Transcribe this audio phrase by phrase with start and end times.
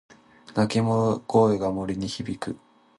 [0.55, 2.57] 鳴き声が森に響く。